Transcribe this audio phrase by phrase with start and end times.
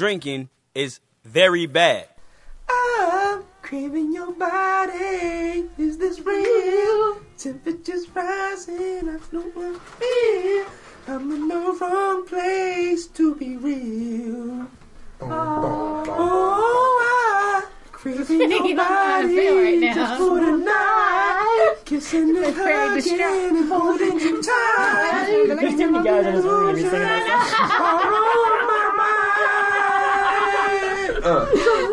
[0.00, 2.08] drinking is very bad.
[2.70, 5.68] I'm craving your body.
[5.76, 7.20] Is this real?
[7.36, 9.10] Temperatures rising.
[9.10, 10.66] I know I feel.
[11.14, 14.68] I'm in the wrong place to be real.
[15.20, 21.74] Oh, oh I craving your don't know how to feel right body just for tonight.
[21.84, 23.56] Kissing and It's very hugging distracting.
[23.58, 25.44] and holding you tight.
[25.60, 27.68] There's too many guys in this room to be singing that song.
[27.82, 28.39] Oh,
[31.30, 31.89] うん。